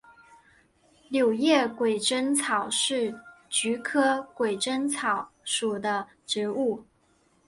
[1.09, 3.13] 柳叶鬼针草是
[3.51, 6.83] 菊科鬼针草属的植物。